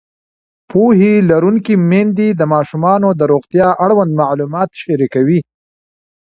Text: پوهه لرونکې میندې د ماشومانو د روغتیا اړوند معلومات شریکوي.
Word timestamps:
پوهه 0.69 1.13
لرونکې 1.29 1.73
میندې 1.89 2.27
د 2.39 2.41
ماشومانو 2.53 3.09
د 3.19 3.21
روغتیا 3.31 3.67
اړوند 3.85 4.11
معلومات 4.21 4.69
شریکوي. 4.83 5.39